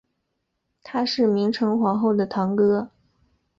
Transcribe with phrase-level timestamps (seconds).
[0.81, 2.89] 他是明成皇后的堂哥。